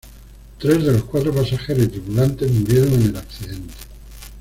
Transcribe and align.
Tres 0.57 0.83
de 0.83 0.93
los 0.93 1.03
cuatro 1.03 1.31
pasajeros 1.31 1.83
y 1.83 1.87
tripulante 1.89 2.47
murieron 2.47 2.93
en 2.93 3.01
el 3.09 3.17
accidente. 3.17 3.73